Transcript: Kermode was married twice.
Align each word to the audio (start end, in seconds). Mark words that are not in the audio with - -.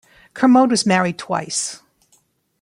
Kermode 0.33 0.71
was 0.71 0.83
married 0.83 1.19
twice. 1.19 1.79